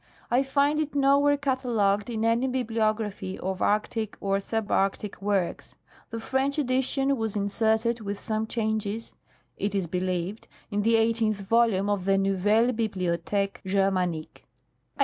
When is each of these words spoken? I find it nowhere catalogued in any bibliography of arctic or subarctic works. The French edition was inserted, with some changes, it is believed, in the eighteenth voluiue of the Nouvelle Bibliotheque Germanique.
I 0.31 0.41
find 0.41 0.79
it 0.79 0.95
nowhere 0.95 1.37
catalogued 1.37 2.09
in 2.09 2.25
any 2.25 2.47
bibliography 2.47 3.37
of 3.37 3.61
arctic 3.61 4.17
or 4.19 4.37
subarctic 4.37 5.21
works. 5.21 5.75
The 6.09 6.19
French 6.19 6.57
edition 6.57 7.17
was 7.17 7.35
inserted, 7.35 8.01
with 8.01 8.19
some 8.19 8.47
changes, 8.47 9.13
it 9.57 9.75
is 9.75 9.85
believed, 9.85 10.47
in 10.71 10.81
the 10.81 10.95
eighteenth 10.95 11.47
voluiue 11.47 11.87
of 11.93 12.05
the 12.05 12.17
Nouvelle 12.17 12.71
Bibliotheque 12.71 13.61
Germanique. 13.63 14.43